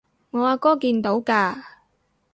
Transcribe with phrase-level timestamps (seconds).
[0.31, 1.57] 我阿哥見到㗎